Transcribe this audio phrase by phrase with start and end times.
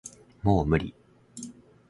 [0.41, 0.95] もう無理